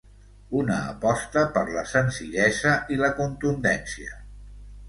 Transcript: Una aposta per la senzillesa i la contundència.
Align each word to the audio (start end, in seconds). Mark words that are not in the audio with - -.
Una 0.59 0.77
aposta 0.93 1.43
per 1.57 1.63
la 1.75 1.83
senzillesa 1.91 2.73
i 2.97 2.99
la 3.05 3.13
contundència. 3.23 4.19